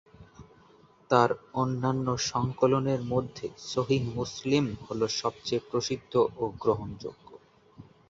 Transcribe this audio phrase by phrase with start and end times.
[1.11, 1.29] তার
[1.53, 7.27] অন্যান্য সংকলনের মধ্যে সহীহ মুসলিম হলো সবচেয়ে প্রসিদ্ধ ও গ্রহণযোগ্য।